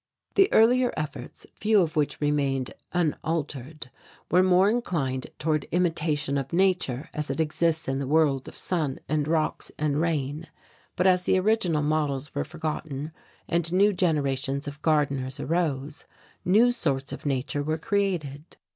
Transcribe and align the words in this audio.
The 0.33 0.51
earlier 0.51 0.91
efforts, 0.97 1.45
few 1.53 1.79
of 1.79 1.95
which 1.95 2.19
remained 2.19 2.73
unaltered, 2.91 3.91
were 4.31 4.41
more 4.41 4.67
inclined 4.67 5.27
toward 5.37 5.65
imitation 5.65 6.39
of 6.39 6.51
Nature 6.51 7.11
as 7.13 7.29
it 7.29 7.39
exists 7.39 7.87
in 7.87 7.99
the 7.99 8.07
world 8.07 8.47
of 8.47 8.57
sun 8.57 8.99
and 9.07 9.27
rocks 9.27 9.71
and 9.77 10.01
rain. 10.01 10.47
But, 10.95 11.05
as 11.05 11.25
the 11.25 11.37
original 11.39 11.83
models 11.83 12.33
were 12.33 12.43
forgotten 12.43 13.11
and 13.47 13.71
new 13.71 13.93
generations 13.93 14.67
of 14.67 14.81
gardeners 14.81 15.39
arose, 15.39 16.05
new 16.43 16.71
sorts 16.71 17.13
of 17.13 17.27
nature 17.27 17.61
were 17.61 17.77
created. 17.77 18.57